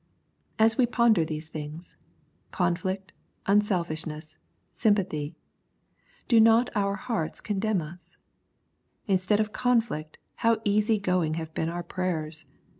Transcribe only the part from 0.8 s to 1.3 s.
ponder